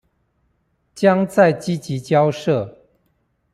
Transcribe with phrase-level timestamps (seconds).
[0.95, 2.75] 將再積極交涉